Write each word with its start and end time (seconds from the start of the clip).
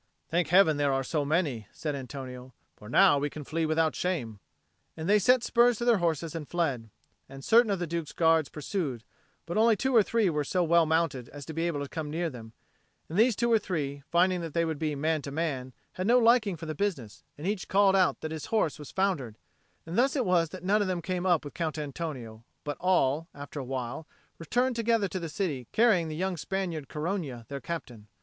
"Thank 0.29 0.47
Heaven 0.47 0.77
there 0.77 0.93
are 0.93 1.03
so 1.03 1.23
many," 1.23 1.67
said 1.71 1.93
Antonio, 1.93 2.53
"for 2.75 2.89
now 2.89 3.19
we 3.19 3.29
can 3.29 3.43
flee 3.43 3.67
without 3.67 3.95
shame;" 3.95 4.39
and 4.97 5.07
they 5.07 5.19
set 5.19 5.43
spurs 5.43 5.77
to 5.77 5.85
their 5.85 5.99
horses 5.99 6.33
and 6.33 6.47
fled. 6.49 6.89
And 7.29 7.45
certain 7.45 7.69
of 7.69 7.77
the 7.77 7.85
Duke's 7.85 8.11
Guard 8.11 8.51
pursued, 8.51 9.03
but 9.45 9.59
only 9.59 9.75
two 9.75 9.95
or 9.95 10.01
three 10.01 10.27
were 10.27 10.43
so 10.43 10.63
well 10.63 10.87
mounted 10.87 11.29
as 11.29 11.45
to 11.45 11.53
be 11.53 11.67
able 11.67 11.83
to 11.83 11.87
come 11.87 12.09
near 12.09 12.31
them; 12.31 12.53
and 13.09 13.19
these 13.19 13.35
two 13.35 13.51
or 13.51 13.59
three, 13.59 14.01
finding 14.09 14.41
that 14.41 14.55
they 14.55 14.65
would 14.65 14.79
be 14.79 14.95
man 14.95 15.21
to 15.21 15.29
man, 15.29 15.71
had 15.93 16.07
no 16.07 16.17
liking 16.17 16.57
for 16.57 16.65
the 16.65 16.73
business, 16.73 17.23
and 17.37 17.45
each 17.45 17.67
called 17.67 17.95
out 17.95 18.21
that 18.21 18.31
his 18.31 18.47
horse 18.47 18.79
was 18.79 18.89
foundered; 18.89 19.37
and 19.85 19.99
thus 19.99 20.15
it 20.15 20.25
was 20.25 20.49
that 20.49 20.63
none 20.63 20.81
of 20.81 20.87
them 20.87 21.03
came 21.03 21.27
up 21.27 21.45
with 21.45 21.53
Count 21.53 21.77
Antonio, 21.77 22.43
but 22.63 22.75
all, 22.79 23.27
after 23.35 23.59
a 23.59 23.63
while, 23.63 24.07
returned 24.39 24.75
together 24.75 25.07
to 25.07 25.19
the 25.19 25.29
city, 25.29 25.67
carrying 25.71 26.07
the 26.07 26.15
young 26.15 26.37
Spaniard 26.37 26.87
Corogna, 26.89 27.45
their 27.49 27.61
captain. 27.61 28.07